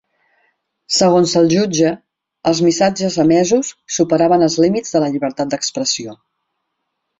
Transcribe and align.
Segons 0.99 1.33
el 1.41 1.49
jutge, 1.51 1.91
els 2.53 2.63
missatges 2.69 3.19
emesos 3.25 3.71
superaven 4.01 4.49
els 4.49 4.59
límits 4.67 4.97
de 4.99 5.05
la 5.07 5.13
llibertat 5.15 5.55
d’expressió. 5.55 6.19